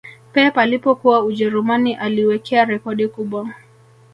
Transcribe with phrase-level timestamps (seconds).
[0.33, 3.49] pep alipokuwa ujerumani aliwekea rekodi kubwa